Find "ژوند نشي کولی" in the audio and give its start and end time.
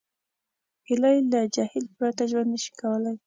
2.29-3.13